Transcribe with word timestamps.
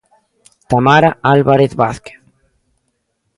Tamara 0.69 1.09
Álvarez 1.33 1.71
Vázquez. 1.81 2.17